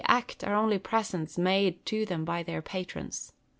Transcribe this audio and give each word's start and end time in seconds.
125 0.07 0.23
act, 0.31 0.43
are 0.43 0.55
only 0.55 0.79
presents 0.79 1.37
made 1.37 1.85
to 1.85 2.07
thera 2.07 2.25
by 2.25 2.41
their 2.41 2.63
patrons. 2.63 3.33